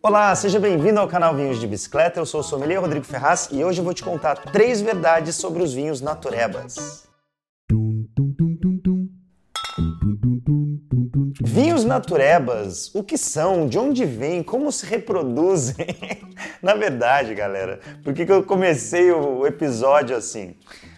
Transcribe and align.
Olá, 0.00 0.32
seja 0.36 0.60
bem-vindo 0.60 1.00
ao 1.00 1.08
canal 1.08 1.34
Vinhos 1.34 1.58
de 1.58 1.66
Bicicleta. 1.66 2.20
Eu 2.20 2.24
sou 2.24 2.38
o 2.38 2.44
sommelier 2.44 2.80
Rodrigo 2.80 3.04
Ferraz 3.04 3.48
e 3.50 3.64
hoje 3.64 3.80
vou 3.80 3.92
te 3.92 4.04
contar 4.04 4.36
três 4.36 4.80
verdades 4.80 5.34
sobre 5.34 5.60
os 5.60 5.74
vinhos 5.74 6.00
naturebas. 6.00 7.08
Vinhos 11.42 11.84
naturebas, 11.84 12.94
o 12.94 13.02
que 13.02 13.18
são, 13.18 13.66
de 13.66 13.76
onde 13.76 14.04
vêm, 14.04 14.40
como 14.40 14.70
se 14.70 14.86
reproduzem? 14.86 15.88
Na 16.62 16.74
verdade, 16.74 17.34
galera, 17.34 17.80
por 18.04 18.14
que, 18.14 18.24
que 18.24 18.30
eu 18.30 18.44
comecei 18.44 19.10
o 19.10 19.44
episódio 19.48 20.16
assim? 20.16 20.54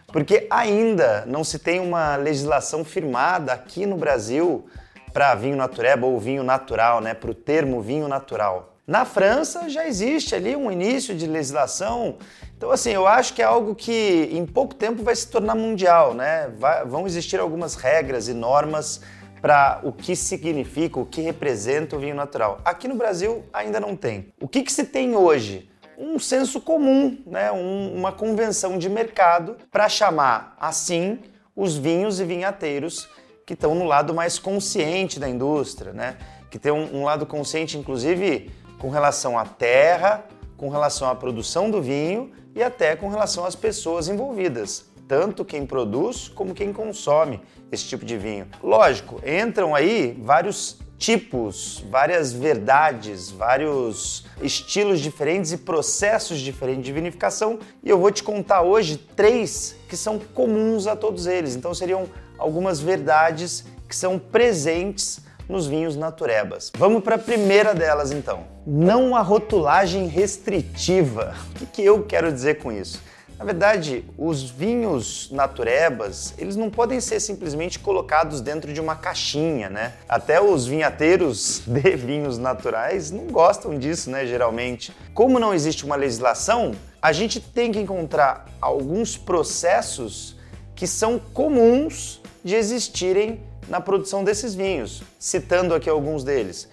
Porque 0.08 0.46
ainda 0.50 1.24
não 1.24 1.42
se 1.42 1.58
tem 1.58 1.80
uma 1.80 2.16
legislação 2.16 2.84
firmada 2.84 3.54
aqui 3.54 3.86
no 3.86 3.96
Brasil 3.96 4.66
para 5.10 5.34
vinho 5.34 5.56
natureba 5.56 6.06
ou 6.06 6.20
vinho 6.20 6.42
natural, 6.42 7.00
né? 7.00 7.14
Para 7.14 7.30
o 7.30 7.34
termo 7.34 7.80
vinho 7.80 8.06
natural. 8.06 8.69
Na 8.90 9.04
França 9.04 9.68
já 9.68 9.86
existe 9.86 10.34
ali 10.34 10.56
um 10.56 10.68
início 10.68 11.14
de 11.14 11.24
legislação. 11.24 12.16
Então, 12.56 12.72
assim, 12.72 12.90
eu 12.90 13.06
acho 13.06 13.34
que 13.34 13.40
é 13.40 13.44
algo 13.44 13.72
que 13.72 14.28
em 14.32 14.44
pouco 14.44 14.74
tempo 14.74 15.04
vai 15.04 15.14
se 15.14 15.28
tornar 15.28 15.54
mundial, 15.54 16.12
né? 16.12 16.52
Vai, 16.58 16.84
vão 16.84 17.06
existir 17.06 17.38
algumas 17.38 17.76
regras 17.76 18.26
e 18.26 18.34
normas 18.34 19.00
para 19.40 19.78
o 19.84 19.92
que 19.92 20.16
significa, 20.16 20.98
o 20.98 21.06
que 21.06 21.20
representa 21.20 21.94
o 21.94 22.00
vinho 22.00 22.16
natural. 22.16 22.60
Aqui 22.64 22.88
no 22.88 22.96
Brasil 22.96 23.44
ainda 23.52 23.78
não 23.78 23.94
tem. 23.94 24.32
O 24.40 24.48
que, 24.48 24.64
que 24.64 24.72
se 24.72 24.82
tem 24.82 25.14
hoje? 25.14 25.70
Um 25.96 26.18
senso 26.18 26.60
comum, 26.60 27.16
né? 27.24 27.52
Um, 27.52 27.94
uma 27.94 28.10
convenção 28.10 28.76
de 28.76 28.88
mercado 28.88 29.56
para 29.70 29.88
chamar 29.88 30.56
assim 30.58 31.20
os 31.54 31.76
vinhos 31.76 32.18
e 32.18 32.24
vinhateiros 32.24 33.08
que 33.46 33.54
estão 33.54 33.72
no 33.72 33.84
lado 33.84 34.12
mais 34.12 34.36
consciente 34.36 35.20
da 35.20 35.28
indústria, 35.28 35.92
né? 35.92 36.16
Que 36.50 36.58
tem 36.58 36.72
um, 36.72 36.96
um 36.96 37.04
lado 37.04 37.24
consciente, 37.24 37.78
inclusive 37.78 38.50
com 38.80 38.88
relação 38.88 39.38
à 39.38 39.44
terra, 39.44 40.24
com 40.56 40.68
relação 40.68 41.08
à 41.08 41.14
produção 41.14 41.70
do 41.70 41.80
vinho 41.80 42.32
e 42.54 42.62
até 42.62 42.96
com 42.96 43.08
relação 43.08 43.44
às 43.44 43.54
pessoas 43.54 44.08
envolvidas, 44.08 44.86
tanto 45.06 45.44
quem 45.44 45.64
produz 45.64 46.28
como 46.28 46.54
quem 46.54 46.72
consome 46.72 47.40
esse 47.70 47.84
tipo 47.84 48.04
de 48.04 48.16
vinho. 48.16 48.48
Lógico, 48.62 49.20
entram 49.24 49.74
aí 49.74 50.18
vários 50.22 50.78
tipos, 50.98 51.82
várias 51.88 52.32
verdades, 52.32 53.30
vários 53.30 54.26
estilos 54.42 55.00
diferentes 55.00 55.52
e 55.52 55.58
processos 55.58 56.38
diferentes 56.40 56.84
de 56.84 56.92
vinificação, 56.92 57.58
e 57.82 57.88
eu 57.88 57.98
vou 57.98 58.10
te 58.10 58.22
contar 58.22 58.62
hoje 58.62 58.96
três 58.96 59.76
que 59.88 59.96
são 59.96 60.18
comuns 60.18 60.86
a 60.86 60.94
todos 60.94 61.26
eles. 61.26 61.56
Então 61.56 61.72
seriam 61.72 62.06
algumas 62.36 62.80
verdades 62.80 63.64
que 63.88 63.96
são 63.96 64.18
presentes 64.18 65.20
nos 65.50 65.66
vinhos 65.66 65.96
naturebas. 65.96 66.70
Vamos 66.76 67.02
para 67.02 67.16
a 67.16 67.18
primeira 67.18 67.74
delas 67.74 68.12
então. 68.12 68.44
Não 68.66 69.16
a 69.16 69.20
rotulagem 69.20 70.06
restritiva. 70.06 71.34
O 71.50 71.54
que, 71.54 71.66
que 71.66 71.82
eu 71.82 72.04
quero 72.04 72.32
dizer 72.32 72.58
com 72.58 72.70
isso? 72.70 73.02
Na 73.40 73.46
verdade, 73.46 74.04
os 74.18 74.50
vinhos 74.50 75.30
naturebas, 75.32 76.34
eles 76.36 76.56
não 76.56 76.68
podem 76.68 77.00
ser 77.00 77.18
simplesmente 77.20 77.78
colocados 77.78 78.42
dentro 78.42 78.70
de 78.70 78.78
uma 78.82 78.94
caixinha, 78.94 79.70
né? 79.70 79.94
Até 80.06 80.38
os 80.42 80.66
vinhateiros 80.66 81.62
de 81.66 81.96
vinhos 81.96 82.36
naturais 82.36 83.10
não 83.10 83.24
gostam 83.28 83.78
disso, 83.78 84.10
né, 84.10 84.26
geralmente. 84.26 84.92
Como 85.14 85.38
não 85.38 85.54
existe 85.54 85.86
uma 85.86 85.96
legislação, 85.96 86.72
a 87.00 87.12
gente 87.12 87.40
tem 87.40 87.72
que 87.72 87.78
encontrar 87.78 88.44
alguns 88.60 89.16
processos 89.16 90.36
que 90.76 90.86
são 90.86 91.18
comuns 91.18 92.20
de 92.44 92.54
existirem 92.54 93.40
na 93.70 93.80
produção 93.80 94.24
desses 94.24 94.52
vinhos, 94.52 95.00
citando 95.16 95.74
aqui 95.74 95.88
alguns 95.88 96.24
deles. 96.24 96.68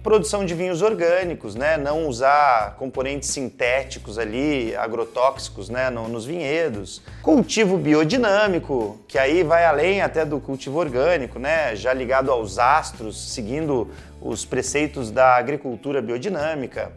Produção 0.00 0.46
de 0.46 0.54
vinhos 0.54 0.80
orgânicos, 0.80 1.56
né? 1.56 1.76
não 1.76 2.06
usar 2.06 2.76
componentes 2.76 3.30
sintéticos 3.30 4.16
ali, 4.16 4.72
agrotóxicos 4.76 5.68
né? 5.68 5.90
nos 5.90 6.24
vinhedos. 6.24 7.02
Cultivo 7.20 7.76
biodinâmico, 7.76 9.00
que 9.08 9.18
aí 9.18 9.42
vai 9.42 9.64
além 9.64 10.00
até 10.00 10.24
do 10.24 10.38
cultivo 10.38 10.78
orgânico, 10.78 11.40
né? 11.40 11.74
já 11.74 11.92
ligado 11.92 12.30
aos 12.30 12.60
astros, 12.60 13.32
seguindo 13.32 13.90
os 14.20 14.44
preceitos 14.44 15.10
da 15.10 15.34
agricultura 15.34 16.00
biodinâmica. 16.00 16.92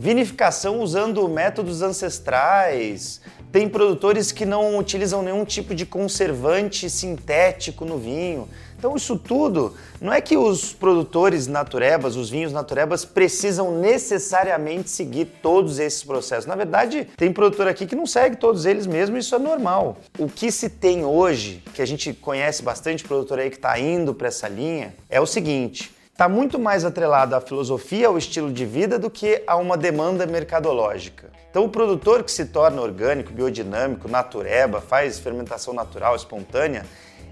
Vinificação 0.00 0.80
usando 0.80 1.28
métodos 1.28 1.82
ancestrais, 1.82 3.20
tem 3.50 3.68
produtores 3.68 4.30
que 4.30 4.46
não 4.46 4.78
utilizam 4.78 5.22
nenhum 5.22 5.44
tipo 5.44 5.74
de 5.74 5.84
conservante 5.84 6.88
sintético 6.88 7.84
no 7.84 7.98
vinho. 7.98 8.48
Então, 8.78 8.94
isso 8.94 9.18
tudo 9.18 9.74
não 10.00 10.12
é 10.12 10.20
que 10.20 10.36
os 10.36 10.72
produtores 10.72 11.48
naturebas, 11.48 12.14
os 12.14 12.30
vinhos 12.30 12.52
naturebas, 12.52 13.04
precisam 13.04 13.80
necessariamente 13.80 14.88
seguir 14.88 15.24
todos 15.42 15.80
esses 15.80 16.04
processos. 16.04 16.46
Na 16.46 16.54
verdade, 16.54 17.08
tem 17.16 17.32
produtor 17.32 17.66
aqui 17.66 17.84
que 17.84 17.96
não 17.96 18.06
segue 18.06 18.36
todos 18.36 18.66
eles 18.66 18.86
mesmo, 18.86 19.16
e 19.16 19.18
isso 19.18 19.34
é 19.34 19.38
normal. 19.40 19.96
O 20.16 20.28
que 20.28 20.52
se 20.52 20.70
tem 20.70 21.04
hoje, 21.04 21.60
que 21.74 21.82
a 21.82 21.86
gente 21.86 22.12
conhece 22.12 22.62
bastante 22.62 23.02
produtor 23.02 23.40
aí 23.40 23.50
que 23.50 23.56
está 23.56 23.76
indo 23.80 24.14
para 24.14 24.28
essa 24.28 24.46
linha, 24.46 24.94
é 25.10 25.20
o 25.20 25.26
seguinte: 25.26 25.92
está 26.18 26.28
muito 26.28 26.58
mais 26.58 26.84
atrelado 26.84 27.36
à 27.36 27.40
filosofia, 27.40 28.08
ao 28.08 28.18
estilo 28.18 28.52
de 28.52 28.66
vida, 28.66 28.98
do 28.98 29.08
que 29.08 29.40
a 29.46 29.54
uma 29.54 29.76
demanda 29.76 30.26
mercadológica. 30.26 31.30
Então, 31.48 31.64
o 31.64 31.68
produtor 31.68 32.24
que 32.24 32.32
se 32.32 32.46
torna 32.46 32.82
orgânico, 32.82 33.32
biodinâmico, 33.32 34.08
natureba, 34.08 34.80
faz 34.80 35.20
fermentação 35.20 35.72
natural, 35.72 36.16
espontânea, 36.16 36.84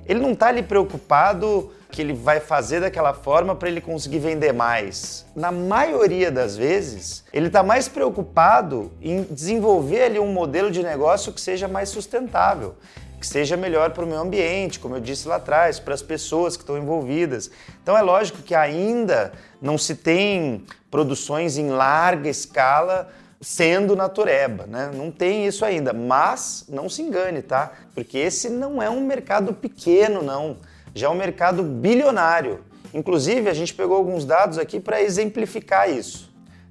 ele 0.06 0.20
não 0.20 0.30
está 0.34 0.46
ali 0.46 0.62
preocupado 0.62 1.72
que 1.90 2.00
ele 2.00 2.12
vai 2.12 2.38
fazer 2.38 2.80
daquela 2.80 3.12
forma 3.12 3.56
para 3.56 3.68
ele 3.68 3.80
conseguir 3.80 4.20
vender 4.20 4.52
mais. 4.52 5.26
Na 5.34 5.50
maioria 5.50 6.30
das 6.30 6.56
vezes, 6.56 7.24
ele 7.32 7.48
está 7.48 7.64
mais 7.64 7.88
preocupado 7.88 8.92
em 9.02 9.24
desenvolver 9.24 10.04
ali 10.04 10.20
um 10.20 10.32
modelo 10.32 10.70
de 10.70 10.84
negócio 10.84 11.32
que 11.32 11.40
seja 11.40 11.66
mais 11.66 11.88
sustentável 11.88 12.76
que 13.20 13.26
seja 13.26 13.56
melhor 13.56 13.90
para 13.90 14.04
o 14.04 14.06
meio 14.06 14.20
ambiente, 14.20 14.78
como 14.78 14.96
eu 14.96 15.00
disse 15.00 15.26
lá 15.26 15.36
atrás, 15.36 15.78
para 15.80 15.94
as 15.94 16.02
pessoas 16.02 16.56
que 16.56 16.62
estão 16.62 16.76
envolvidas. 16.76 17.50
Então 17.82 17.96
é 17.96 18.02
lógico 18.02 18.42
que 18.42 18.54
ainda 18.54 19.32
não 19.60 19.78
se 19.78 19.94
tem 19.94 20.64
produções 20.90 21.56
em 21.56 21.70
larga 21.70 22.28
escala 22.28 23.08
sendo 23.40 23.94
natureba, 23.94 24.66
né? 24.66 24.90
Não 24.94 25.10
tem 25.10 25.46
isso 25.46 25.64
ainda, 25.64 25.92
mas 25.92 26.64
não 26.68 26.88
se 26.88 27.02
engane, 27.02 27.42
tá? 27.42 27.72
Porque 27.94 28.18
esse 28.18 28.48
não 28.48 28.82
é 28.82 28.88
um 28.88 29.04
mercado 29.06 29.52
pequeno, 29.52 30.22
não. 30.22 30.56
Já 30.94 31.08
é 31.08 31.10
um 31.10 31.14
mercado 31.14 31.62
bilionário. 31.62 32.64
Inclusive, 32.94 33.48
a 33.50 33.54
gente 33.54 33.74
pegou 33.74 33.96
alguns 33.96 34.24
dados 34.24 34.58
aqui 34.58 34.80
para 34.80 35.02
exemplificar 35.02 35.90
isso. 35.90 36.25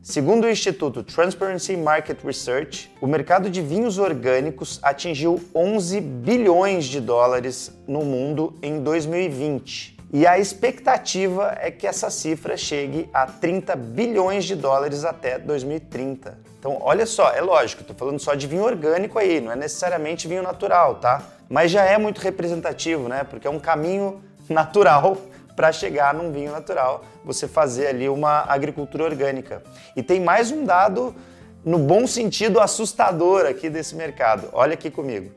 Segundo 0.08 0.44
o 0.44 0.50
Instituto 0.52 1.02
Transparency 1.02 1.76
Market 1.76 2.24
Research, 2.24 2.94
o 3.02 3.08
mercado 3.08 3.50
de 3.50 3.60
vinhos 3.60 3.98
orgânicos 3.98 4.80
atingiu 4.84 5.44
11 5.54 6.00
bilhões 6.00 6.86
de 6.86 7.02
dólares 7.02 7.76
no 7.88 8.06
mundo 8.06 8.54
em 8.62 8.84
2020. 8.84 9.98
E 10.14 10.28
a 10.28 10.38
expectativa 10.38 11.58
é 11.60 11.72
que 11.72 11.88
essa 11.88 12.12
cifra 12.12 12.56
chegue 12.56 13.10
a 13.12 13.26
30 13.26 13.76
bilhões 13.76 14.46
de 14.46 14.54
dólares 14.54 15.04
até 15.04 15.40
2030. 15.40 16.38
Então, 16.60 16.78
olha 16.82 17.08
só, 17.08 17.32
é 17.32 17.42
lógico, 17.42 17.82
estou 17.82 17.96
falando 17.96 18.20
só 18.20 18.36
de 18.36 18.46
vinho 18.46 18.64
orgânico 18.64 19.18
aí, 19.18 19.42
não 19.42 19.52
é 19.52 19.56
necessariamente 19.56 20.28
vinho 20.28 20.44
natural, 20.44 20.98
tá? 20.98 21.24
Mas 21.50 21.72
já 21.72 21.84
é 21.84 21.98
muito 21.98 22.22
representativo, 22.22 23.10
né? 23.10 23.24
Porque 23.24 23.48
é 23.48 23.50
um 23.50 23.60
caminho 23.60 24.22
natural 24.48 25.18
para 25.56 25.72
chegar 25.72 26.14
num 26.14 26.32
vinho 26.32 26.52
natural, 26.52 27.04
você 27.24 27.48
fazer 27.48 27.88
ali 27.88 28.10
uma 28.10 28.44
agricultura 28.48 29.06
orgânica. 29.06 29.64
E 29.96 30.04
tem 30.04 30.20
mais 30.20 30.52
um 30.52 30.64
dado, 30.64 31.16
no 31.64 31.80
bom 31.80 32.06
sentido, 32.06 32.60
assustador 32.60 33.46
aqui 33.46 33.70
desse 33.70 33.96
mercado. 33.96 34.50
Olha 34.52 34.74
aqui 34.74 34.92
comigo. 34.92 35.32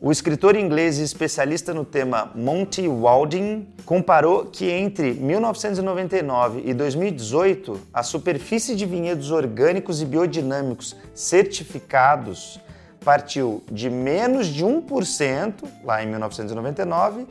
O 0.00 0.12
escritor 0.12 0.54
inglês 0.54 0.98
e 0.98 1.02
especialista 1.02 1.74
no 1.74 1.84
tema 1.84 2.30
Monty 2.32 2.86
Walding 2.86 3.66
comparou 3.84 4.44
que 4.44 4.70
entre 4.70 5.12
1999 5.12 6.62
e 6.64 6.72
2018 6.72 7.80
a 7.92 8.04
superfície 8.04 8.76
de 8.76 8.86
vinhedos 8.86 9.32
orgânicos 9.32 10.00
e 10.00 10.04
biodinâmicos 10.04 10.94
certificados 11.12 12.60
partiu 13.04 13.60
de 13.72 13.90
menos 13.90 14.46
de 14.46 14.64
1% 14.64 15.54
lá 15.82 16.00
em 16.00 16.06
1999 16.06 17.26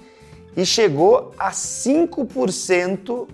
e 0.58 0.66
chegou 0.66 1.36
a 1.38 1.52
5% 1.52 3.28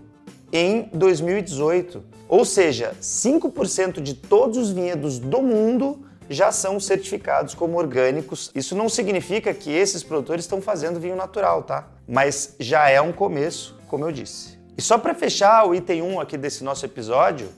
em 0.52 0.90
2018. 0.94 2.04
Ou 2.28 2.44
seja, 2.44 2.94
5% 3.02 4.02
de 4.02 4.14
todos 4.14 4.58
os 4.58 4.72
vinhedos 4.72 5.20
do 5.20 5.42
mundo 5.42 6.06
já 6.30 6.52
são 6.52 6.80
certificados 6.80 7.54
como 7.54 7.78
orgânicos. 7.78 8.52
Isso 8.54 8.76
não 8.76 8.90
significa 8.90 9.54
que 9.54 9.72
esses 9.72 10.04
produtores 10.04 10.44
estão 10.44 10.62
fazendo 10.62 11.00
vinho 11.00 11.16
natural, 11.16 11.64
tá? 11.64 11.88
Mas 12.08 12.56
já 12.60 12.90
é 12.90 13.00
um 13.00 13.14
começo, 13.14 13.80
como 13.88 14.06
eu 14.06 14.12
disse. 14.12 14.60
E 14.78 14.82
só 14.82 14.98
para 14.98 15.14
fechar 15.14 15.66
o 15.66 15.74
item 15.74 16.02
1 16.02 16.20
aqui 16.20 16.38
desse 16.38 16.64
nosso 16.64 16.86
episódio, 16.86 17.50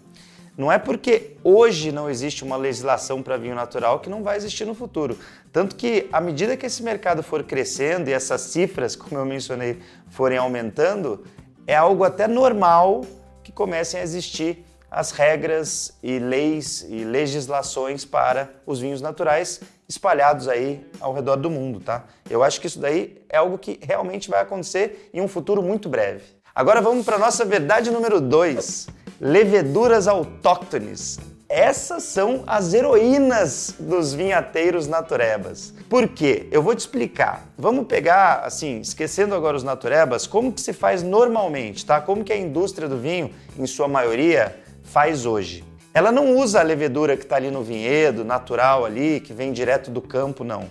não 0.57 0.71
é 0.71 0.77
porque 0.77 1.35
hoje 1.43 1.91
não 1.91 2.09
existe 2.09 2.43
uma 2.43 2.55
legislação 2.55 3.21
para 3.21 3.37
vinho 3.37 3.55
natural 3.55 3.99
que 3.99 4.09
não 4.09 4.23
vai 4.23 4.37
existir 4.37 4.65
no 4.65 4.73
futuro. 4.73 5.17
Tanto 5.51 5.75
que, 5.75 6.07
à 6.11 6.21
medida 6.21 6.55
que 6.55 6.65
esse 6.65 6.81
mercado 6.81 7.21
for 7.21 7.43
crescendo 7.43 8.09
e 8.09 8.13
essas 8.13 8.41
cifras, 8.41 8.95
como 8.95 9.19
eu 9.19 9.25
mencionei, 9.25 9.79
forem 10.09 10.37
aumentando, 10.37 11.25
é 11.67 11.75
algo 11.75 12.03
até 12.03 12.27
normal 12.27 13.01
que 13.43 13.51
comecem 13.51 13.99
a 13.99 14.03
existir 14.03 14.65
as 14.89 15.11
regras 15.11 15.97
e 16.01 16.19
leis 16.19 16.85
e 16.87 17.03
legislações 17.03 18.05
para 18.05 18.49
os 18.65 18.79
vinhos 18.79 19.01
naturais 19.01 19.59
espalhados 19.89 20.47
aí 20.47 20.85
ao 21.01 21.13
redor 21.13 21.35
do 21.35 21.49
mundo, 21.49 21.81
tá? 21.81 22.05
Eu 22.29 22.41
acho 22.43 22.61
que 22.61 22.67
isso 22.67 22.79
daí 22.79 23.21
é 23.27 23.37
algo 23.37 23.57
que 23.57 23.77
realmente 23.81 24.29
vai 24.29 24.41
acontecer 24.41 25.09
em 25.13 25.19
um 25.19 25.27
futuro 25.27 25.61
muito 25.61 25.89
breve. 25.89 26.23
Agora 26.53 26.81
vamos 26.81 27.05
para 27.05 27.17
nossa 27.17 27.43
verdade 27.43 27.91
número 27.91 28.21
2, 28.21 28.87
leveduras 29.19 30.07
autóctones. 30.07 31.19
Essas 31.47 32.03
são 32.03 32.43
as 32.47 32.73
heroínas 32.73 33.75
dos 33.79 34.13
vinhateiros 34.13 34.87
naturebas. 34.87 35.73
Por 35.87 36.07
quê? 36.07 36.47
Eu 36.51 36.61
vou 36.61 36.73
te 36.73 36.79
explicar. 36.79 37.47
Vamos 37.57 37.85
pegar, 37.85 38.41
assim, 38.43 38.81
esquecendo 38.81 39.35
agora 39.35 39.55
os 39.55 39.63
naturebas, 39.63 40.25
como 40.25 40.51
que 40.51 40.59
se 40.59 40.73
faz 40.73 41.03
normalmente, 41.03 41.85
tá? 41.85 42.01
Como 42.01 42.23
que 42.23 42.33
a 42.33 42.37
indústria 42.37 42.87
do 42.87 42.97
vinho, 42.97 43.29
em 43.57 43.67
sua 43.67 43.87
maioria, 43.87 44.59
faz 44.83 45.25
hoje. 45.25 45.63
Ela 45.93 46.11
não 46.11 46.35
usa 46.35 46.59
a 46.59 46.63
levedura 46.63 47.15
que 47.15 47.23
está 47.23 47.37
ali 47.37 47.51
no 47.51 47.63
vinhedo, 47.63 48.25
natural 48.25 48.83
ali, 48.83 49.19
que 49.19 49.31
vem 49.31 49.53
direto 49.53 49.91
do 49.91 50.01
campo, 50.01 50.43
não. 50.43 50.65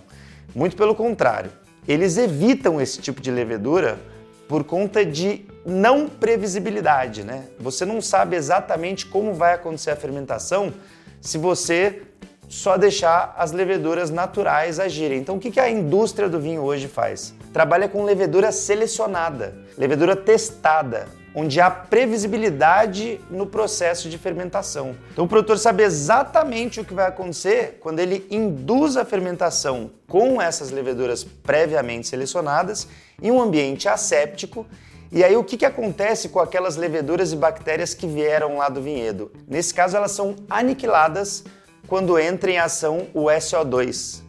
Muito 0.53 0.75
pelo 0.75 0.93
contrário. 0.93 1.51
Eles 1.87 2.17
evitam 2.17 2.81
esse 2.81 3.01
tipo 3.01 3.21
de 3.21 3.31
levedura 3.31 3.97
por 4.47 4.63
conta 4.63 5.05
de 5.05 5.45
não 5.65 6.07
previsibilidade, 6.07 7.23
né? 7.23 7.45
Você 7.59 7.85
não 7.85 8.01
sabe 8.01 8.35
exatamente 8.35 9.05
como 9.05 9.33
vai 9.33 9.53
acontecer 9.53 9.91
a 9.91 9.95
fermentação 9.95 10.73
se 11.19 11.37
você 11.37 12.03
só 12.47 12.77
deixar 12.77 13.33
as 13.37 13.51
leveduras 13.51 14.11
naturais 14.11 14.79
agirem. 14.79 15.17
Então, 15.17 15.37
o 15.37 15.39
que 15.39 15.59
a 15.59 15.69
indústria 15.69 16.29
do 16.29 16.39
vinho 16.39 16.61
hoje 16.61 16.87
faz? 16.87 17.33
Trabalha 17.51 17.89
com 17.89 18.03
levedura 18.03 18.51
selecionada, 18.51 19.55
levedura 19.77 20.15
testada 20.15 21.07
onde 21.35 21.59
há 21.59 21.69
previsibilidade 21.69 23.19
no 23.29 23.45
processo 23.45 24.09
de 24.09 24.17
fermentação. 24.17 24.95
Então 25.11 25.25
o 25.25 25.27
produtor 25.27 25.59
sabe 25.59 25.83
exatamente 25.83 26.79
o 26.79 26.85
que 26.85 26.93
vai 26.93 27.07
acontecer 27.07 27.77
quando 27.81 27.99
ele 27.99 28.25
induz 28.31 28.95
a 28.95 29.03
fermentação 29.03 29.91
com 30.07 30.41
essas 30.41 30.71
leveduras 30.71 31.23
previamente 31.23 32.07
selecionadas 32.07 32.87
em 33.21 33.29
um 33.31 33.41
ambiente 33.41 33.89
asséptico. 33.89 34.65
E 35.11 35.23
aí 35.23 35.35
o 35.35 35.43
que, 35.43 35.57
que 35.57 35.65
acontece 35.65 36.29
com 36.29 36.39
aquelas 36.39 36.77
leveduras 36.77 37.33
e 37.33 37.35
bactérias 37.35 37.93
que 37.93 38.07
vieram 38.07 38.57
lá 38.57 38.69
do 38.69 38.81
vinhedo? 38.81 39.31
Nesse 39.45 39.73
caso 39.73 39.97
elas 39.97 40.11
são 40.11 40.35
aniquiladas 40.49 41.43
quando 41.87 42.17
entra 42.17 42.49
em 42.49 42.57
ação 42.57 43.07
o 43.13 43.25
SO2. 43.25 44.21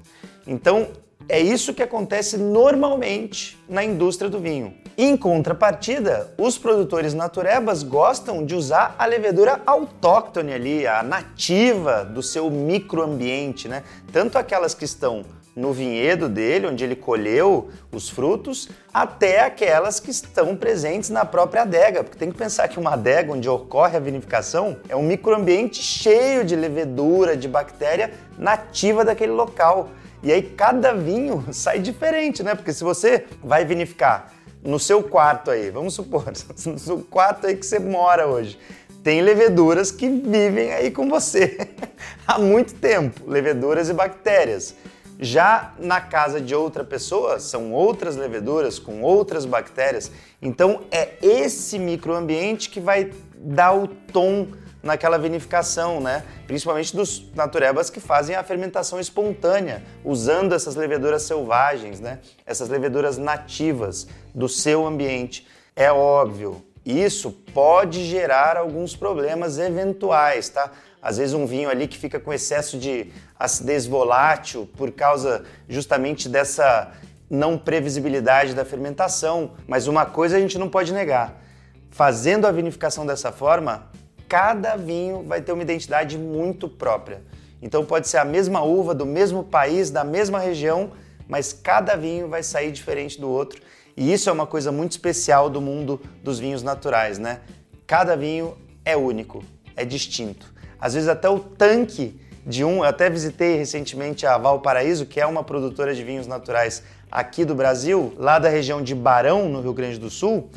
Então 0.45 0.89
é 1.29 1.41
isso 1.41 1.75
que 1.75 1.83
acontece 1.83 2.37
normalmente 2.37 3.59
na 3.69 3.85
indústria 3.85 4.31
do 4.31 4.39
vinho. 4.39 4.75
Em 4.97 5.17
contrapartida, 5.17 6.33
os 6.39 6.57
produtores 6.57 7.13
naturebas 7.13 7.83
gostam 7.83 8.45
de 8.45 8.55
usar 8.55 8.95
a 8.99 9.05
levedura 9.05 9.61
autóctone 9.67 10.53
ali, 10.53 10.87
a 10.87 11.03
nativa 11.03 12.05
do 12.05 12.23
seu 12.23 12.51
microambiente, 12.51 13.69
né? 13.69 13.83
Tanto 14.13 14.39
aquelas 14.39 14.75
que 14.75 14.85
estão 14.85 15.25
no 15.57 15.73
vinhedo 15.73 16.29
dele, 16.29 16.67
onde 16.67 16.85
ele 16.85 16.95
colheu 16.95 17.71
os 17.91 18.11
frutos, 18.11 18.69
até 18.93 19.41
aquelas 19.41 19.99
que 19.99 20.11
estão 20.11 20.55
presentes 20.55 21.09
na 21.09 21.25
própria 21.25 21.63
adega, 21.63 22.05
porque 22.05 22.19
tem 22.19 22.31
que 22.31 22.37
pensar 22.37 22.69
que 22.69 22.79
uma 22.79 22.93
adega 22.93 23.33
onde 23.33 23.49
ocorre 23.49 23.97
a 23.97 24.01
vinificação 24.01 24.77
é 24.87 24.95
um 24.95 25.03
microambiente 25.03 25.83
cheio 25.83 26.45
de 26.45 26.55
levedura, 26.55 27.37
de 27.37 27.49
bactéria 27.49 28.13
nativa 28.39 29.03
daquele 29.03 29.33
local. 29.33 29.89
E 30.27 30.33
aí 30.33 30.43
cada 30.43 30.93
vinho 30.93 31.47
sai 31.55 31.79
diferente, 31.79 32.43
né? 32.43 32.57
Porque 32.57 32.73
se 32.73 32.83
você 32.83 33.27
vai 33.45 33.65
vinificar 33.65 34.33
no 34.61 34.77
seu 34.77 35.01
quarto 35.01 35.53
aí, 35.53 35.71
vamos 35.71 35.95
supor, 35.95 36.25
no 36.67 36.79
seu 36.81 36.99
quarto 36.99 37.47
aí 37.47 37.57
que 37.57 37.65
você 37.65 37.79
mora 37.79 38.27
hoje, 38.27 38.59
tem 39.05 39.23
leveduras 39.23 39.93
que 39.93 40.09
vivem 40.09 40.73
aí 40.73 40.91
com 40.91 41.09
você 41.09 41.57
há 42.27 42.41
muito 42.41 42.75
tempo, 42.75 43.23
leveduras 43.31 43.89
e 43.89 43.93
bactérias. 43.93 44.75
Já 45.21 45.73
na 45.79 46.01
casa 46.01 46.41
de 46.41 46.57
outra 46.57 46.83
pessoa, 46.83 47.39
são 47.39 47.73
outras 47.73 48.17
leveduras 48.17 48.81
com 48.81 49.03
outras 49.03 49.47
bactérias. 49.47 50.11
Então 50.43 50.83
é 50.91 51.15
esse 51.23 51.79
microambiente 51.79 52.69
que 52.69 52.81
vai 52.81 53.13
dar 53.37 53.75
o 53.75 53.87
tom 53.87 54.49
naquela 54.87 55.19
vinificação, 55.19 56.01
né? 56.01 56.25
Principalmente 56.47 56.97
dos 56.97 57.31
naturebas 57.35 57.91
que 57.91 58.01
fazem 58.01 58.35
a 58.35 58.43
fermentação 58.43 58.99
espontânea, 58.99 59.83
usando 60.05 60.55
essas 60.55 60.75
leveduras 60.77 61.23
selvagens, 61.23 62.01
né? 62.01 62.21
Essas 62.47 62.69
leveduras 62.69 63.19
nativas 63.19 64.07
do 64.35 64.49
seu 64.49 64.87
ambiente. 64.87 65.47
É 65.75 65.93
óbvio, 65.93 66.65
isso 66.87 67.33
pode 67.53 68.05
gerar 68.05 68.57
alguns 68.57 68.95
problemas 68.95 69.59
eventuais, 69.59 70.49
tá? 70.49 70.71
Às 71.03 71.19
vezes 71.19 71.35
um 71.35 71.45
vinho 71.45 71.69
ali 71.69 71.87
que 71.87 71.99
fica 71.99 72.19
com 72.19 72.33
excesso 72.33 72.79
de 72.79 73.13
acidez 73.39 73.87
volátil 73.87 74.69
por 74.77 74.93
causa 74.93 75.45
justamente 75.69 76.29
dessa 76.29 76.93
não 77.29 77.59
previsibilidade 77.59 78.55
da 78.55 78.65
fermentação, 78.65 79.53
mas 79.67 79.89
uma 79.89 80.07
coisa 80.07 80.37
a 80.37 80.41
gente 80.41 80.59
não 80.59 80.69
pode 80.69 80.93
negar. 80.93 81.43
Fazendo 81.91 82.47
a 82.47 82.53
vinificação 82.53 83.05
dessa 83.05 83.33
forma, 83.33 83.91
cada 84.29 84.77
vinho 84.77 85.23
vai 85.23 85.41
ter 85.41 85.53
uma 85.53 85.63
identidade 85.63 86.19
muito 86.19 86.69
própria. 86.69 87.23
Então 87.61 87.85
pode 87.85 88.09
ser 88.09 88.19
a 88.19 88.25
mesma 88.25 88.63
uva 88.63 88.95
do 88.95 89.07
mesmo 89.07 89.43
país, 89.43 89.91
da 89.91 90.05
mesma 90.05 90.39
região, 90.39 90.93
mas 91.29 91.53
cada 91.53 91.97
vinho 91.97 92.29
vai 92.29 92.43
sair 92.43 92.71
diferente 92.71 93.21
do 93.21 93.29
outro. 93.29 93.61
E 93.97 94.13
isso 94.13 94.29
é 94.29 94.33
uma 94.33 94.47
coisa 94.47 94.71
muito 94.71 94.93
especial 94.93 95.49
do 95.49 95.61
mundo 95.61 96.01
dos 96.23 96.39
vinhos 96.39 96.63
naturais, 96.63 97.19
né? 97.19 97.41
Cada 97.87 98.17
vinho 98.17 98.57
é 98.85 98.97
único, 98.97 99.43
é 99.75 99.85
distinto. 99.85 100.53
Às 100.79 100.95
vezes 100.95 101.09
até 101.09 101.29
o 101.29 101.39
tanque 101.39 102.21
de 102.47 102.63
um, 102.63 102.79
eu 102.79 102.85
até 102.85 103.09
visitei 103.11 103.57
recentemente 103.57 104.27
a 104.27 104.37
Valparaíso, 104.39 105.07
que 105.07 105.21
é 105.21 105.27
uma 105.27 105.43
produtora 105.43 105.95
de 105.95 106.05
vinhos 106.05 106.27
naturais 106.27 106.83
aqui 107.11 107.45
do 107.45 107.55
Brasil, 107.55 108.13
lá 108.17 108.39
da 108.39 108.49
região 108.49 108.83
de 108.83 108.95
Barão, 108.95 109.49
no 109.49 109.61
Rio 109.61 109.73
Grande 109.73 109.99
do 109.99 110.11
Sul, 110.11 110.51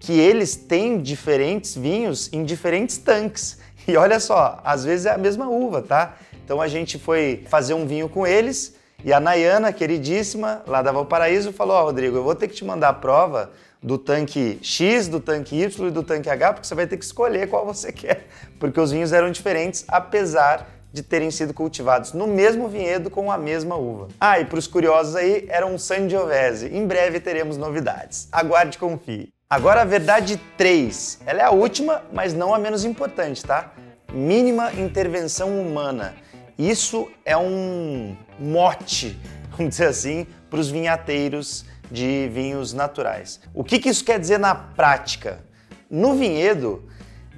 que 0.00 0.18
eles 0.18 0.54
têm 0.56 1.00
diferentes 1.00 1.76
vinhos 1.76 2.30
em 2.32 2.44
diferentes 2.44 2.98
tanques. 2.98 3.58
E 3.88 3.96
olha 3.96 4.18
só, 4.18 4.60
às 4.64 4.84
vezes 4.84 5.06
é 5.06 5.10
a 5.10 5.18
mesma 5.18 5.48
uva, 5.48 5.80
tá? 5.82 6.16
Então 6.44 6.60
a 6.60 6.68
gente 6.68 6.98
foi 6.98 7.44
fazer 7.48 7.74
um 7.74 7.86
vinho 7.86 8.08
com 8.08 8.26
eles 8.26 8.74
e 9.04 9.12
a 9.12 9.20
Nayana, 9.20 9.72
queridíssima, 9.72 10.62
lá 10.66 10.82
da 10.82 10.90
Valparaíso, 10.90 11.52
falou: 11.52 11.76
Ó, 11.76 11.82
oh, 11.82 11.84
Rodrigo, 11.84 12.16
eu 12.16 12.24
vou 12.24 12.34
ter 12.34 12.48
que 12.48 12.54
te 12.54 12.64
mandar 12.64 12.88
a 12.88 12.92
prova 12.92 13.50
do 13.82 13.98
tanque 13.98 14.58
X, 14.62 15.06
do 15.06 15.20
tanque 15.20 15.54
Y 15.62 15.88
e 15.88 15.90
do 15.90 16.02
tanque 16.02 16.28
H, 16.28 16.54
porque 16.54 16.66
você 16.66 16.74
vai 16.74 16.86
ter 16.86 16.96
que 16.96 17.04
escolher 17.04 17.48
qual 17.48 17.64
você 17.64 17.92
quer, 17.92 18.26
porque 18.58 18.80
os 18.80 18.90
vinhos 18.90 19.12
eram 19.12 19.30
diferentes, 19.30 19.84
apesar 19.86 20.68
de 20.92 21.02
terem 21.02 21.30
sido 21.30 21.52
cultivados 21.52 22.14
no 22.14 22.26
mesmo 22.26 22.68
vinhedo 22.68 23.10
com 23.10 23.30
a 23.30 23.36
mesma 23.36 23.76
uva. 23.76 24.08
Ah, 24.18 24.40
e 24.40 24.46
para 24.46 24.58
os 24.58 24.66
curiosos 24.66 25.14
aí, 25.14 25.46
era 25.48 25.66
um 25.66 25.78
Sangiovese. 25.78 26.66
Em 26.74 26.86
breve 26.86 27.20
teremos 27.20 27.58
novidades. 27.58 28.28
Aguarde 28.32 28.76
e 28.76 28.80
confie. 28.80 29.35
Agora 29.48 29.82
a 29.82 29.84
verdade 29.84 30.40
3. 30.58 31.20
Ela 31.24 31.40
é 31.42 31.44
a 31.44 31.52
última, 31.52 32.02
mas 32.12 32.34
não 32.34 32.52
a 32.52 32.58
menos 32.58 32.84
importante, 32.84 33.44
tá? 33.44 33.72
Mínima 34.12 34.72
intervenção 34.72 35.60
humana. 35.60 36.16
Isso 36.58 37.08
é 37.24 37.36
um 37.36 38.16
mote, 38.40 39.16
vamos 39.56 39.70
dizer 39.70 39.86
assim, 39.86 40.26
para 40.50 40.58
os 40.58 40.68
vinhateiros 40.68 41.64
de 41.88 42.28
vinhos 42.34 42.72
naturais. 42.72 43.38
O 43.54 43.62
que, 43.62 43.78
que 43.78 43.88
isso 43.88 44.04
quer 44.04 44.18
dizer 44.18 44.40
na 44.40 44.52
prática? 44.52 45.38
No 45.88 46.16
vinhedo, 46.16 46.82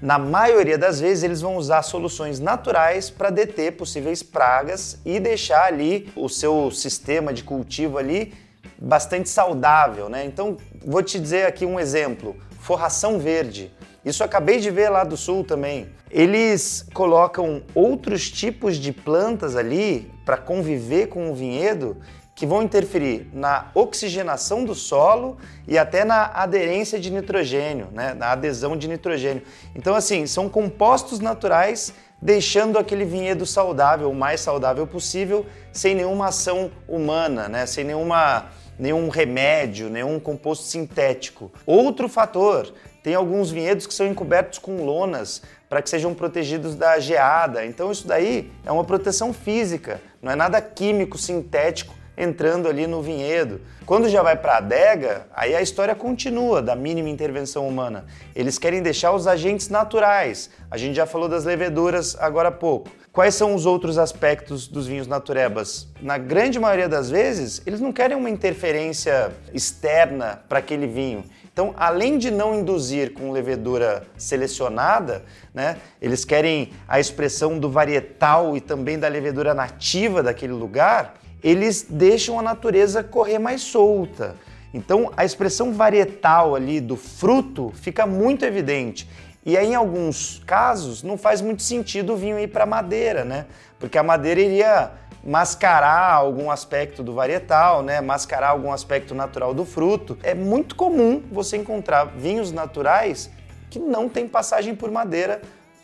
na 0.01 0.19
maioria 0.19 0.79
das 0.79 0.99
vezes, 0.99 1.23
eles 1.23 1.43
vão 1.43 1.57
usar 1.57 1.83
soluções 1.83 2.41
naturais 2.41 3.11
para 3.11 3.29
deter 3.29 3.73
possíveis 3.73 4.23
pragas 4.23 4.99
e 5.05 5.21
deixar 5.21 5.65
ali 5.65 6.11
o 6.17 6.27
seu 6.27 6.71
sistema 6.71 7.35
de 7.35 7.45
cultivo 7.45 7.99
ali 7.99 8.33
bastante 8.81 9.29
saudável, 9.29 10.09
né? 10.09 10.25
Então, 10.25 10.57
vou 10.85 11.03
te 11.03 11.19
dizer 11.19 11.47
aqui 11.47 11.67
um 11.67 11.79
exemplo: 11.79 12.37
forração 12.61 13.19
verde. 13.19 13.73
Isso 14.05 14.23
acabei 14.23 14.59
de 14.61 14.71
ver 14.71 14.89
lá 14.89 15.05
do 15.05 15.17
sul 15.17 15.45
também. 15.45 15.89
Eles 16.11 16.87
colocam 16.95 17.63
outros 17.75 18.31
tipos 18.31 18.77
de 18.77 18.93
plantas 18.93 19.57
ali 19.57 20.11
para 20.25 20.37
conviver 20.37 21.09
com 21.09 21.31
o 21.31 21.35
vinhedo 21.35 21.97
que 22.39 22.47
vão 22.47 22.63
interferir 22.63 23.29
na 23.33 23.67
oxigenação 23.75 24.65
do 24.65 24.73
solo 24.73 25.37
e 25.67 25.77
até 25.77 26.05
na 26.05 26.27
aderência 26.27 26.97
de 26.97 27.11
nitrogênio, 27.11 27.89
né? 27.93 28.15
na 28.15 28.31
adesão 28.31 28.77
de 28.77 28.87
nitrogênio. 28.87 29.43
Então, 29.75 29.97
assim, 29.97 30.25
são 30.25 30.49
compostos 30.49 31.19
naturais 31.19 31.93
deixando 32.23 32.79
aquele 32.79 33.05
vinhedo 33.05 33.45
saudável, 33.45 34.09
o 34.09 34.15
mais 34.15 34.41
saudável 34.41 34.87
possível, 34.87 35.45
sem 35.73 35.97
nenhuma 35.97 36.29
ação 36.29 36.71
humana, 36.87 37.49
né? 37.49 37.67
sem 37.67 37.83
nenhuma 37.83 38.47
nenhum 38.79 39.09
remédio, 39.09 39.91
nenhum 39.91 40.21
composto 40.21 40.65
sintético. 40.65 41.51
Outro 41.67 42.09
fator, 42.09 42.73
tem 43.03 43.15
alguns 43.15 43.51
vinhedos 43.51 43.87
que 43.87 43.95
são 43.95 44.07
encobertos 44.07 44.59
com 44.59 44.85
lonas 44.85 45.43
para 45.69 45.83
que 45.83 45.91
sejam 45.91 46.15
protegidos 46.15 46.75
da 46.75 46.99
geada. 46.99 47.65
Então 47.65 47.91
isso 47.91 48.07
daí 48.07 48.51
é 48.65 48.71
uma 48.71 48.85
proteção 48.85 49.33
física, 49.33 50.01
não 50.23 50.33
é 50.33 50.37
nada 50.37 50.61
químico 50.61 51.19
sintético 51.19 51.98
entrando 52.19 52.69
ali 52.69 52.87
no 52.87 53.01
vinhedo. 53.01 53.61
Quando 53.87 54.09
já 54.09 54.23
vai 54.23 54.37
para 54.37 54.55
a 54.55 54.59
adega, 54.59 55.27
aí 55.35 55.55
a 55.55 55.63
história 55.63 55.95
continua 55.95 56.61
da 56.61 56.75
mínima 56.75 57.09
intervenção 57.09 57.67
humana. 57.67 58.05
Eles 58.35 58.59
querem 58.59 58.83
deixar 58.83 59.13
os 59.13 59.27
agentes 59.27 59.69
naturais. 59.69 60.51
A 60.71 60.77
gente 60.77 60.97
já 60.97 61.07
falou 61.07 61.29
das 61.29 61.45
leveduras 61.45 62.17
agora 62.19 62.49
há 62.49 62.53
pouco. 62.53 62.91
Quais 63.13 63.35
são 63.35 63.55
os 63.55 63.67
outros 63.67 63.99
aspectos 63.99 64.69
dos 64.69 64.87
vinhos 64.87 65.07
naturebas? 65.07 65.89
Na 66.01 66.19
grande 66.19 66.59
maioria 66.61 66.89
das 66.89 67.11
vezes, 67.11 67.63
eles 67.67 67.81
não 67.81 67.93
querem 67.93 68.17
uma 68.17 68.31
interferência 68.31 69.33
externa 69.53 70.43
para 70.49 70.59
aquele 70.59 70.87
vinho. 70.87 71.25
Então, 71.53 71.75
além 71.77 72.19
de 72.19 72.31
não 72.31 72.55
induzir 72.55 73.15
com 73.15 73.33
levedura 73.33 74.05
selecionada, 74.17 75.25
né, 75.53 75.79
eles 76.01 76.25
querem 76.25 76.71
a 76.87 77.01
expressão 77.01 77.59
do 77.59 77.69
varietal 77.69 78.57
e 78.57 78.61
também 78.61 78.97
da 78.97 79.09
levedura 79.09 79.53
nativa 79.53 80.23
daquele 80.23 80.53
lugar, 80.53 81.15
eles 81.43 81.87
deixam 81.89 82.39
a 82.39 82.43
natureza 82.43 83.03
correr 83.03 83.39
mais 83.39 83.63
solta. 83.63 84.37
Então, 84.73 85.11
a 85.17 85.25
expressão 85.25 85.73
varietal 85.73 86.55
ali 86.55 86.81
do 86.81 86.97
fruto 86.97 87.73
fica 87.75 88.07
muito 88.07 88.45
evidente. 88.45 89.09
E 89.45 89.57
aí, 89.57 89.69
em 89.69 89.75
alguns 89.75 90.43
casos, 90.47 91.03
não 91.03 91.17
faz 91.17 91.41
muito 91.41 91.63
sentido 91.63 92.13
o 92.13 92.17
vinho 92.17 92.39
ir 92.39 92.49
para 92.49 92.67
madeira, 92.67 93.25
né? 93.25 93.47
Porque 93.79 93.97
a 93.97 94.03
madeira 94.03 94.41
iria 94.41 94.91
mascarar 95.25 96.13
algum 96.13 96.51
aspecto 96.51 97.03
do 97.03 97.15
varietal, 97.15 97.83
né? 97.83 98.01
Mascarar 98.01 98.51
algum 98.51 98.73
aspecto 98.73 99.15
natural 99.15 99.55
do 99.55 99.65
fruto. 99.65 100.19
É 100.23 100.35
muito 100.35 100.75
comum 100.75 101.23
você 101.33 101.57
encontrar 101.57 102.05
vinhos 102.05 102.53
naturais 102.53 103.31
que 103.71 103.79
não 103.79 104.09
tem 104.09 104.29
passagem 104.29 104.75
por 104.75 104.91
madeira, 104.91 105.41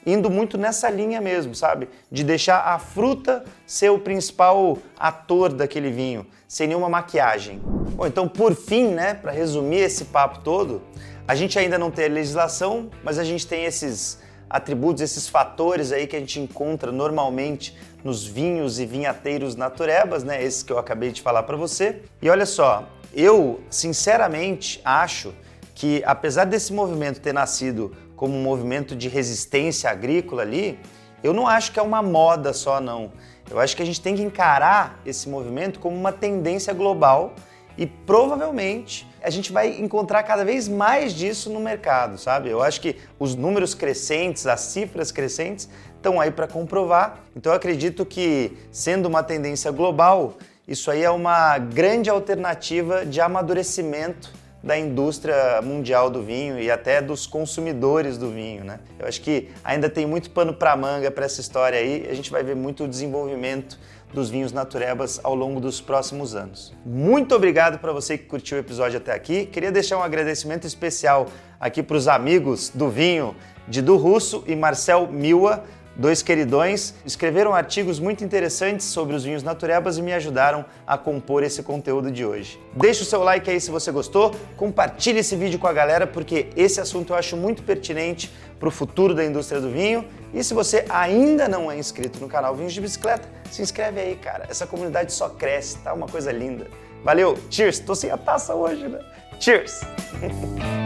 indo 0.07 0.31
muito 0.31 0.59
nessa 0.59 0.91
linha 0.91 1.21
mesmo, 1.21 1.55
sabe? 1.55 1.89
De 2.11 2.25
deixar 2.25 2.61
a 2.61 2.79
fruta 2.79 3.45
ser 3.67 3.91
o 3.91 3.99
principal 3.99 4.79
ator 4.99 5.53
daquele 5.53 5.91
vinho, 5.91 6.27
sem 6.47 6.67
nenhuma 6.67 6.89
maquiagem. 6.89 7.61
Bom, 7.95 8.07
então 8.07 8.29
por 8.29 8.55
fim, 8.55 8.89
né, 8.89 9.15
para 9.15 9.33
resumir 9.33 9.79
esse 9.79 10.07
papo 10.07 10.41
todo, 10.41 10.83
a 11.27 11.35
gente 11.35 11.59
ainda 11.59 11.79
não 11.79 11.91
tem 11.91 12.07
a 12.07 12.09
legislação, 12.09 12.91
mas 13.03 13.19
a 13.19 13.25
gente 13.25 13.47
tem 13.47 13.65
esses 13.65 14.23
atributos, 14.49 15.03
esses 15.03 15.29
fatores 15.29 15.91
aí 15.91 16.07
que 16.07 16.15
a 16.15 16.21
gente 16.21 16.39
encontra 16.39 16.93
normalmente 16.93 17.77
nos 18.05 18.27
vinhos 18.27 18.79
e 18.79 18.87
vinhateiros 18.87 19.57
naturebas, 19.57 20.23
né? 20.23 20.43
Esses 20.43 20.63
que 20.63 20.73
eu 20.73 20.79
acabei 20.79 21.11
de 21.11 21.23
falar 21.23 21.45
para 21.45 21.57
você. 21.57 22.03
E 22.21 22.29
olha 22.29 22.45
só, 22.45 22.87
eu 23.15 23.61
sinceramente 23.71 24.81
acho 24.85 25.33
que 25.75 26.03
apesar 26.05 26.45
desse 26.45 26.73
movimento 26.73 27.21
ter 27.21 27.33
nascido 27.33 27.97
como 28.17 28.37
um 28.37 28.43
movimento 28.43 28.95
de 28.95 29.09
resistência 29.09 29.91
agrícola 29.91 30.43
ali, 30.43 30.79
eu 31.23 31.33
não 31.33 31.47
acho 31.47 31.73
que 31.73 31.79
é 31.79 31.83
uma 31.83 32.03
moda 32.03 32.53
só 32.53 32.81
não. 32.81 33.13
Eu 33.51 33.59
acho 33.59 33.77
que 33.77 33.83
a 33.83 33.87
gente 33.87 34.01
tem 34.01 34.15
que 34.15 34.23
encarar 34.23 35.01
esse 35.05 35.29
movimento 35.29 35.79
como 35.79 35.97
uma 35.97 36.13
tendência 36.13 36.73
global 36.73 37.35
e 37.77 37.87
provavelmente 37.87 39.07
a 39.23 39.31
gente 39.31 39.53
vai 39.53 39.81
encontrar 39.81 40.23
cada 40.23 40.45
vez 40.45 40.69
mais 40.69 41.13
disso 41.13 41.51
no 41.51 41.61
mercado, 41.61 42.19
sabe? 42.19 42.51
Eu 42.51 42.63
acho 42.63 42.81
que 42.81 42.97
os 43.19 43.35
números 43.35 43.75
crescentes, 43.75 44.47
as 44.47 44.61
cifras 44.61 45.11
crescentes 45.11 45.69
estão 45.97 46.21
aí 46.21 46.31
para 46.31 46.47
comprovar. 46.47 47.21
Então 47.35 47.53
eu 47.53 47.57
acredito 47.57 48.05
que, 48.05 48.57
sendo 48.71 49.07
uma 49.07 49.23
tendência 49.23 49.71
global, 49.71 50.35
isso 50.69 50.91
aí 50.91 51.03
é 51.03 51.11
uma 51.11 51.59
grande 51.59 52.11
alternativa 52.11 53.05
de 53.05 53.21
amadurecimento 53.21 54.31
da 54.65 54.79
indústria 54.79 55.61
mundial 55.63 56.09
do 56.09 56.23
vinho 56.23 56.59
e 56.59 56.71
até 56.71 57.03
dos 57.03 57.27
consumidores 57.27 58.17
do 58.17 58.31
vinho, 58.31 58.65
né? 58.65 58.81
Eu 58.99 59.07
acho 59.07 59.21
que 59.21 59.51
ainda 59.63 59.91
tem 59.91 60.07
muito 60.07 60.31
pano 60.31 60.55
para 60.55 60.75
manga 60.75 61.11
para 61.11 61.27
essa 61.27 61.39
história 61.43 61.79
aí. 61.79 62.09
A 62.11 62.15
gente 62.15 62.31
vai 62.31 62.43
ver 62.43 62.57
muito 62.57 62.89
desenvolvimento 62.89 63.79
dos 64.15 64.31
vinhos 64.31 64.53
naturebas 64.53 65.21
ao 65.23 65.35
longo 65.35 65.61
dos 65.61 65.83
próximos 65.83 66.35
anos. 66.35 66.73
Muito 66.87 67.35
obrigado 67.35 67.79
para 67.79 67.93
você 67.93 68.17
que 68.17 68.25
curtiu 68.25 68.57
o 68.57 68.61
episódio 68.61 68.97
até 68.97 69.13
aqui. 69.13 69.45
Queria 69.45 69.71
deixar 69.71 69.99
um 69.99 70.03
agradecimento 70.03 70.67
especial 70.67 71.27
aqui 71.61 71.83
para 71.83 71.99
os 71.99 72.09
amigos 72.09 72.71
do 72.71 72.89
vinho 72.89 73.37
Didu 73.69 73.99
Russo 73.99 74.45
e 74.47 74.57
Marcel 74.57 75.09
Milwa 75.09 75.65
Dois 75.97 76.23
queridões 76.23 76.93
escreveram 77.07 77.55
artigos 77.55 78.01
muito 78.01 78.25
interessantes 78.25 78.87
sobre 78.87 79.15
os 79.15 79.23
vinhos 79.23 79.45
naturebas 79.45 79.97
e 79.97 80.03
me 80.03 80.13
ajudaram 80.13 80.65
a 80.85 80.99
compor 80.99 81.45
esse 81.45 81.63
conteúdo 81.63 82.11
de 82.11 82.25
hoje. 82.25 82.61
Deixe 82.75 83.03
o 83.03 83.05
seu 83.05 83.23
like 83.23 83.49
aí 83.49 83.61
se 83.61 83.71
você 83.71 83.93
gostou, 83.93 84.35
compartilhe 84.57 85.21
esse 85.21 85.37
vídeo 85.37 85.59
com 85.59 85.69
a 85.69 85.73
galera 85.73 86.05
porque 86.05 86.49
esse 86.57 86.81
assunto 86.81 87.13
eu 87.13 87.17
acho 87.17 87.37
muito 87.37 87.63
pertinente 87.63 88.33
para 88.59 88.69
o 88.69 88.73
futuro 88.73 89.15
da 89.15 89.25
indústria 89.25 89.61
do 89.61 89.71
vinho. 89.71 90.05
E 90.33 90.43
se 90.43 90.53
você 90.53 90.85
ainda 90.89 91.49
não 91.49 91.71
é 91.71 91.79
inscrito 91.79 92.19
no 92.21 92.29
canal 92.29 92.57
Vinhos 92.57 92.73
de 92.73 92.81
Bicicleta, 92.81 93.29
se 93.51 93.63
inscreve 93.63 94.01
aí, 94.01 94.17
cara. 94.17 94.47
Essa 94.51 94.67
comunidade 94.67 95.13
só 95.13 95.29
cresce, 95.29 95.79
tá 95.79 95.95
uma 95.95 96.09
coisa 96.09 96.33
linda. 96.33 96.67
Valeu, 97.05 97.39
cheers! 97.51 97.79
Tô 97.79 97.95
sem 97.95 98.11
a 98.11 98.17
taça 98.17 98.55
hoje, 98.55 98.89
né? 98.89 98.99
Cheers! 99.39 99.83